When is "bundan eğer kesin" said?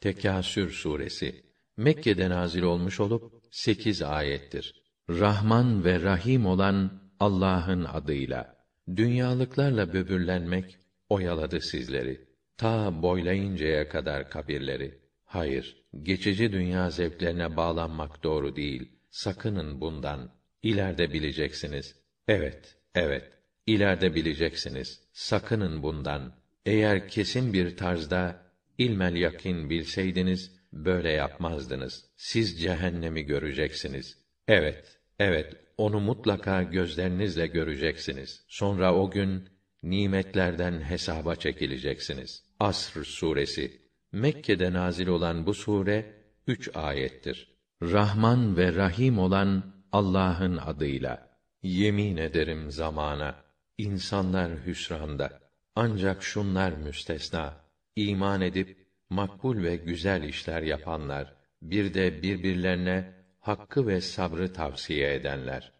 25.82-27.52